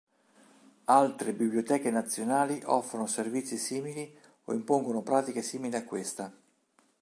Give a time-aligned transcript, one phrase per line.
[0.85, 4.11] Altre biblioteche nazionali offrono servizi simili
[4.45, 6.35] o impongono pratiche simili a questa.